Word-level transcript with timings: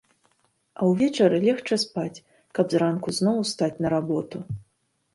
А 0.79 0.89
ўвечары 0.91 1.37
легчы 1.45 1.79
спаць, 1.85 2.23
каб 2.59 2.65
зранку 2.75 3.17
зноў 3.21 3.35
устаць 3.47 3.75
на 3.85 3.97
работу. 3.99 4.47